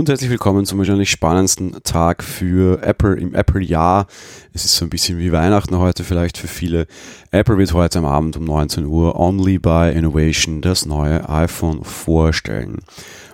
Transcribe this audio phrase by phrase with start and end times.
[0.00, 4.06] und herzlich willkommen zum wahrscheinlich spannendsten Tag für Apple im Apple-Jahr.
[4.54, 6.86] Es ist so ein bisschen wie Weihnachten heute vielleicht für viele.
[7.32, 12.78] Apple wird heute am Abend um 19 Uhr Only by Innovation das neue iPhone vorstellen.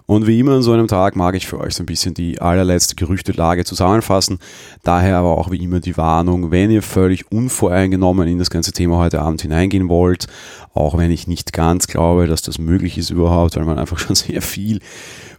[0.07, 2.41] Und wie immer an so einem Tag mag ich für euch so ein bisschen die
[2.41, 4.39] allerletzte Gerüchtelage zusammenfassen.
[4.85, 8.99] Daher aber auch wie immer die Warnung, wenn ihr völlig unvoreingenommen in das ganze Thema
[8.99, 10.29] heute Abend hineingehen wollt,
[10.75, 14.15] auch wenn ich nicht ganz glaube, dass das möglich ist überhaupt, weil man einfach schon
[14.15, 14.79] sehr viel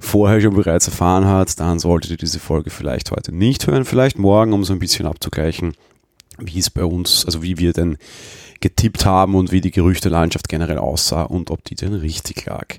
[0.02, 4.20] vorher schon bereits erfahren hat, dann solltet ihr diese Folge vielleicht heute nicht hören, vielleicht
[4.20, 5.76] morgen, um so ein bisschen abzugleichen,
[6.40, 7.98] wie es bei uns, also wie wir denn
[8.60, 12.76] getippt haben und wie die Gerüchtelandschaft generell aussah und ob die denn richtig lag.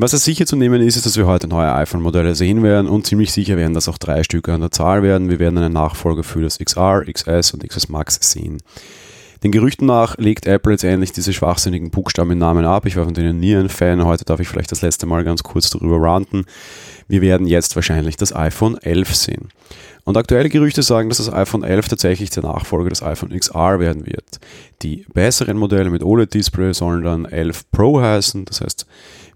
[0.00, 3.04] Was es sicher zu nehmen ist, ist, dass wir heute neue iPhone-Modelle sehen werden und
[3.04, 5.28] ziemlich sicher werden das auch drei Stücke an der Zahl werden.
[5.28, 8.58] Wir werden einen Nachfolger für das XR, XS und XS Max sehen.
[9.42, 12.86] Den Gerüchten nach legt Apple jetzt endlich diese schwachsinnigen Buchstaben in Namen ab.
[12.86, 14.04] Ich war von denen nie ein Fan.
[14.04, 16.44] Heute darf ich vielleicht das letzte Mal ganz kurz darüber ranten.
[17.08, 19.48] Wir werden jetzt wahrscheinlich das iPhone 11 sehen.
[20.04, 24.06] Und aktuelle Gerüchte sagen, dass das iPhone 11 tatsächlich der Nachfolger des iPhone XR werden
[24.06, 24.38] wird.
[24.82, 28.44] Die besseren Modelle mit OLED-Display sollen dann 11 Pro heißen.
[28.44, 28.86] Das heißt,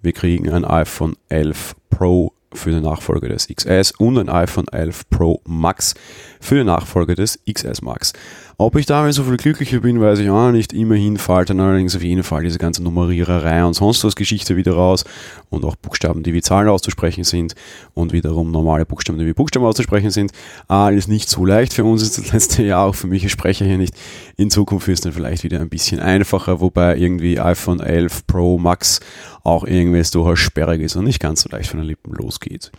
[0.02, 5.08] wir kriegen ein iPhone 11 Pro für den Nachfolger des XS und ein iPhone 11
[5.08, 5.94] Pro Max
[6.40, 8.12] für den Nachfolger des XS Max.
[8.58, 10.72] Ob ich damit so viel glücklicher bin, weiß ich auch nicht.
[10.72, 14.74] Immerhin fällt dann allerdings auf jeden Fall diese ganze Nummeriererei und sonst was Geschichte wieder
[14.74, 15.04] raus
[15.50, 17.54] und auch Buchstaben, die wie Zahlen auszusprechen sind
[17.94, 20.32] und wiederum normale Buchstaben, die wie Buchstaben auszusprechen sind.
[20.68, 23.64] Alles nicht so leicht für uns ist das letzte Jahr, auch für mich als Sprecher
[23.64, 23.94] hier nicht.
[24.36, 28.58] In Zukunft ist es dann vielleicht wieder ein bisschen einfacher, wobei irgendwie iPhone 11 Pro
[28.58, 29.00] Max
[29.44, 32.70] auch irgendwie durchaus sperrig ist und nicht ganz so leicht von den Lippen losgeht.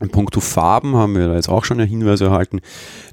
[0.00, 2.60] In puncto Farben haben wir da jetzt auch schon Hinweise erhalten.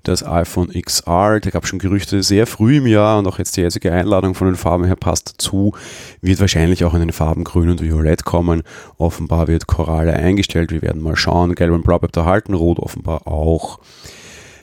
[0.03, 3.57] Das iPhone XR, da gab es schon Gerüchte sehr früh im Jahr und auch jetzt
[3.57, 5.73] die jetzige Einladung von den Farben her passt dazu,
[6.21, 8.61] wird wahrscheinlich auch in den Farben Grün und Violett kommen.
[8.97, 11.55] Offenbar wird Koralle eingestellt, wir werden mal schauen.
[11.55, 13.79] Gelb und Blau bleibt erhalten, Rot offenbar auch.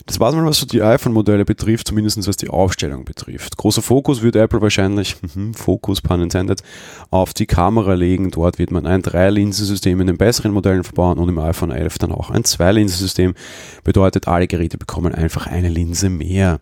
[0.07, 3.57] Das war mal, was so die iPhone-Modelle betrifft, zumindest was die Aufstellung betrifft.
[3.57, 6.63] Großer Fokus wird Apple wahrscheinlich, mhm, Fokus, pun intended,
[7.11, 8.31] auf die Kamera legen.
[8.31, 12.13] Dort wird man ein Drei-Linsen-System in den besseren Modellen verbauen und im iPhone 11 dann
[12.13, 13.35] auch ein Zwei-Linsen-System.
[13.85, 16.61] Bedeutet, alle Geräte bekommen einfach eine Linse mehr.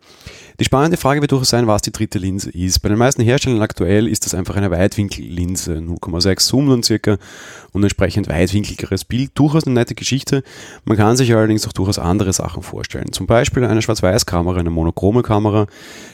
[0.61, 2.81] Die spannende Frage wird durchaus sein, was die dritte Linse ist.
[2.81, 7.17] Bei den meisten Herstellern aktuell ist das einfach eine Weitwinkellinse, 0,6 Zoom dann circa
[7.73, 9.31] und entsprechend weitwinkligeres Bild.
[9.35, 10.43] Durchaus eine nette Geschichte.
[10.85, 13.11] Man kann sich allerdings auch durchaus andere Sachen vorstellen.
[13.13, 15.67] Zum Beispiel eine Schwarz-Weiß-Kamera, eine monochrome Kamera.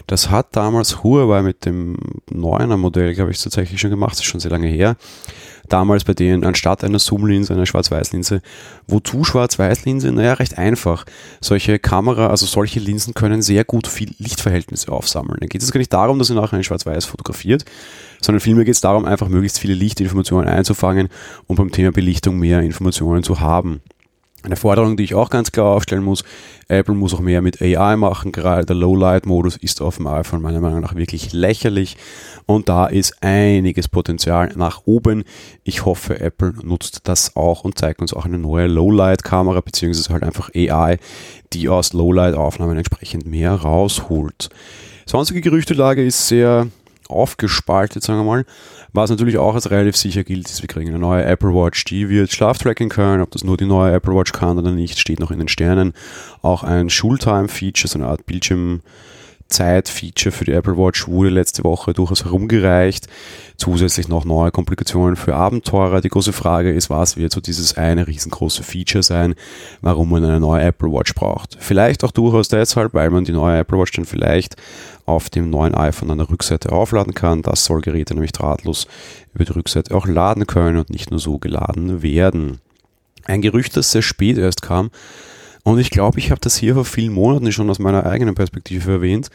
[0.07, 1.97] Das hat damals Huawei mit dem
[2.31, 4.13] neuner Modell, glaube ich, tatsächlich schon gemacht.
[4.13, 4.97] Das ist schon sehr lange her
[5.69, 8.43] damals bei denen anstatt einer Zoom-Linse eine Schwarz-Weiß-Linse.
[8.87, 10.13] Wozu Schwarz-Weiß-Linse?
[10.13, 11.05] Naja, recht einfach.
[11.41, 15.39] Solche Kamera, also solche Linsen können sehr gut viel Lichtverhältnisse aufsammeln.
[15.41, 17.65] Da geht es gar nicht darum, dass ihr nachher in Schwarz-Weiß fotografiert,
[18.21, 21.09] sondern vielmehr geht es darum, einfach möglichst viele Lichtinformationen einzufangen
[21.47, 23.81] und beim Thema Belichtung mehr Informationen zu haben.
[24.47, 26.23] Eine Forderung, die ich auch ganz klar aufstellen muss,
[26.69, 28.31] Apple muss auch mehr mit AI machen.
[28.31, 31.97] Gerade der Lowlight-Modus ist auf dem iPhone meiner Meinung nach wirklich lächerlich
[32.47, 35.25] und da ist einiges Potenzial nach oben.
[35.65, 40.23] Ich hoffe, Apple nutzt das auch und zeigt uns auch eine neue Lowlight-Kamera beziehungsweise halt
[40.23, 40.99] einfach AI,
[41.53, 44.51] die aus Lowlight-Aufnahmen entsprechend mehr rausholt.
[45.07, 46.69] Sonstige Gerüchtelage ist sehr
[47.11, 48.45] aufgespaltet, sagen wir mal.
[48.93, 52.09] Was natürlich auch als relativ sicher gilt, ist, wir kriegen eine neue Apple Watch, die
[52.09, 53.23] wird Schlaftracking können.
[53.23, 55.93] Ob das nur die neue Apple Watch kann oder nicht, steht noch in den Sternen.
[56.43, 58.81] Auch ein Schultime-Feature, so eine Art Bildschirm-
[59.49, 63.07] Zeit-Feature für die Apple Watch wurde letzte Woche durchaus herumgereicht.
[63.57, 66.01] Zusätzlich noch neue Komplikationen für Abenteurer.
[66.01, 69.35] Die große Frage ist, was wird so dieses eine riesengroße Feature sein,
[69.81, 71.57] warum man eine neue Apple Watch braucht.
[71.59, 74.57] Vielleicht auch durchaus deshalb, weil man die neue Apple Watch dann vielleicht
[75.07, 77.43] auf dem neuen iPhone an der Rückseite aufladen kann.
[77.43, 78.87] Das soll Geräte nämlich drahtlos
[79.35, 82.61] über die Rückseite auch laden können und nicht nur so geladen werden.
[83.25, 84.91] Ein Gerücht, das sehr spät erst kam,
[85.67, 88.89] und ich glaube, ich habe das hier vor vielen Monaten schon aus meiner eigenen Perspektive
[88.89, 89.31] erwähnt.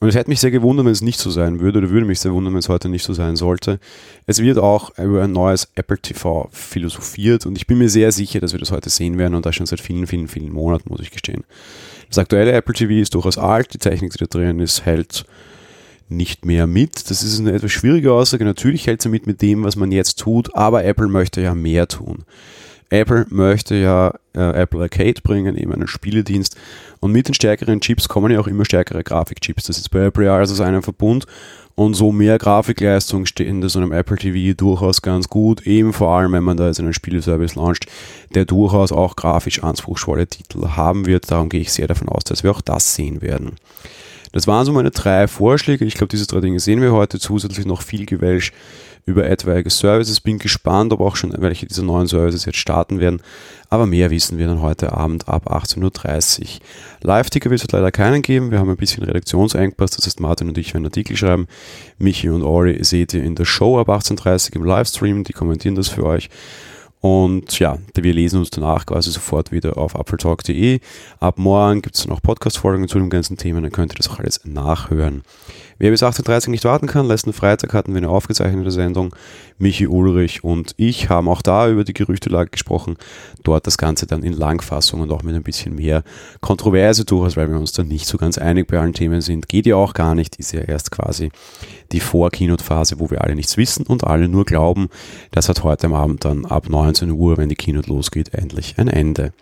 [0.00, 2.18] Und es hätte mich sehr gewundert, wenn es nicht so sein würde, oder würde mich
[2.18, 3.78] sehr wundern, wenn es heute nicht so sein sollte.
[4.26, 8.40] Es wird auch über ein neues Apple TV philosophiert und ich bin mir sehr sicher,
[8.40, 11.00] dass wir das heute sehen werden und das schon seit vielen, vielen, vielen Monaten, muss
[11.00, 11.44] ich gestehen.
[12.08, 15.24] Das aktuelle Apple TV ist durchaus alt, die Technik, die da drin ist, hält
[16.08, 17.08] nicht mehr mit.
[17.08, 18.44] Das ist eine etwas schwierige Aussage.
[18.44, 21.86] Natürlich hält sie mit mit dem, was man jetzt tut, aber Apple möchte ja mehr
[21.86, 22.24] tun.
[22.92, 26.56] Apple möchte ja äh, Apple Arcade bringen, eben einen Spieledienst.
[27.00, 29.64] Und mit den stärkeren Chips kommen ja auch immer stärkere Grafikchips.
[29.64, 31.26] Das ist bei Apple ja also einem Verbund.
[31.74, 35.66] Und so mehr Grafikleistung steht in so einem Apple TV durchaus ganz gut.
[35.66, 37.86] Eben vor allem, wenn man da jetzt einen Spieleservice launcht,
[38.34, 41.30] der durchaus auch grafisch anspruchsvolle Titel haben wird.
[41.30, 43.56] Darum gehe ich sehr davon aus, dass wir auch das sehen werden.
[44.32, 45.84] Das waren so meine drei Vorschläge.
[45.84, 47.18] Ich glaube, diese drei Dinge sehen wir heute.
[47.18, 48.52] Zusätzlich noch viel Gewälsch
[49.04, 50.20] über etwaige Services.
[50.20, 53.20] Bin gespannt, ob auch schon welche dieser neuen Services jetzt starten werden.
[53.68, 56.46] Aber mehr wissen wir dann heute Abend ab 18.30 Uhr.
[57.02, 58.50] Live-Ticker wird es leider keinen geben.
[58.50, 59.92] Wir haben ein bisschen Redaktionsengpass.
[59.92, 61.46] Das heißt, Martin und ich werden Artikel schreiben.
[61.98, 65.24] Michi und Ori seht ihr in der Show ab 18.30 Uhr im Livestream.
[65.24, 66.30] Die kommentieren das für euch.
[67.02, 70.78] Und ja, wir lesen uns danach quasi sofort wieder auf apfeltalk.de.
[71.18, 74.20] Ab morgen gibt es noch Podcast-Folgen zu dem ganzen Thema, dann könnt ihr das auch
[74.20, 75.22] alles nachhören.
[75.82, 79.12] Wer bis 18.30 Uhr nicht warten kann, letzten Freitag hatten wir eine aufgezeichnete Sendung.
[79.58, 82.94] Michi Ulrich und ich haben auch da über die Gerüchtelage gesprochen.
[83.42, 86.04] Dort das Ganze dann in Langfassung und auch mit ein bisschen mehr
[86.40, 89.48] Kontroverse durchaus, weil wir uns da nicht so ganz einig bei allen Themen sind.
[89.48, 91.32] Geht ja auch gar nicht, ist ja erst quasi
[91.90, 94.88] die Vor-Keynote-Phase, wo wir alle nichts wissen und alle nur glauben.
[95.32, 98.86] Das hat heute am Abend dann ab 19 Uhr, wenn die Keynote losgeht, endlich ein
[98.86, 99.32] Ende.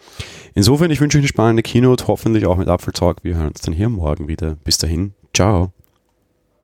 [0.54, 3.18] Insofern, ich wünsche euch eine spannende Keynote, hoffentlich auch mit Apfeltalk.
[3.24, 4.56] Wir hören uns dann hier morgen wieder.
[4.64, 5.74] Bis dahin, ciao.